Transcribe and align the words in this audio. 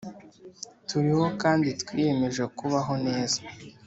turiho 0.87 1.25
kandi 1.41 1.69
twiyemeje 1.81 2.43
kubaho 2.57 2.93
neza 3.05 3.39